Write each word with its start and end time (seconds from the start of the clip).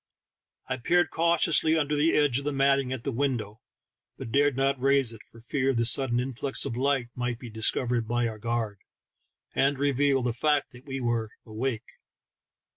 I 0.67 0.77
peered 0.77 1.11
cautiously 1.11 1.77
under 1.77 1.95
the 1.95 2.15
edge 2.15 2.39
of 2.39 2.45
the 2.45 2.51
matting 2.51 2.91
at 2.91 3.03
the 3.03 3.11
window, 3.11 3.61
but 4.17 4.31
dared 4.31 4.57
not 4.57 4.81
raise 4.81 5.13
it, 5.13 5.21
for 5.29 5.41
fear 5.41 5.75
the 5.75 5.85
sudden 5.85 6.19
influx 6.19 6.65
of 6.65 6.75
light 6.75 7.09
might 7.13 7.37
be 7.37 7.51
discovered 7.51 8.07
by 8.07 8.27
our 8.27 8.39
guard, 8.39 8.79
and 9.53 9.77
reveal 9.77 10.23
the 10.23 10.33
fact 10.33 10.71
that 10.71 10.85
we 10.87 10.99
were 10.99 11.29
awake. 11.45 11.99